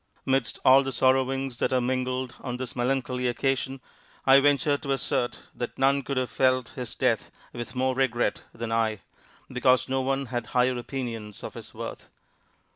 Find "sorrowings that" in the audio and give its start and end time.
0.91-1.71